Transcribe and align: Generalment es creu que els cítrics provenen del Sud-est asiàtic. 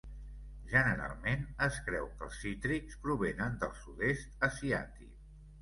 Generalment 0.69 1.43
es 1.67 1.77
creu 1.89 2.09
que 2.21 2.27
els 2.29 2.39
cítrics 2.45 2.97
provenen 3.05 3.61
del 3.65 3.79
Sud-est 3.83 4.45
asiàtic. 4.49 5.17